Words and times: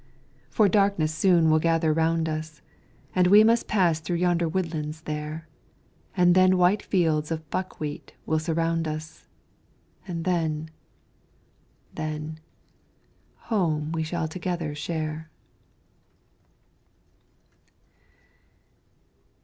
for 0.49 0.67
darkness 0.67 1.13
soon 1.13 1.51
will 1.51 1.59
gather 1.59 1.93
round 1.93 2.27
us, 2.27 2.63
And 3.13 3.27
we 3.27 3.43
must 3.43 3.67
pass 3.67 3.99
through 3.99 4.15
yonder 4.15 4.49
woodlands 4.49 5.01
there; 5.01 5.47
And 6.17 6.33
then 6.33 6.57
white 6.57 6.81
fields 6.81 7.29
of 7.29 7.47
buckwheat 7.51 8.15
will 8.25 8.39
surround 8.39 8.87
us, 8.87 9.27
And 10.07 10.25
then 10.25 10.71
then 11.93 12.39
home 13.51 13.91
we 13.91 14.01
shall 14.01 14.27
together 14.27 14.73
share. 14.73 15.29